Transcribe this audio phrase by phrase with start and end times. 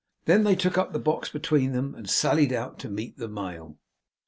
[0.25, 3.77] Then they took up the box between them, and sallied out to meet the mail.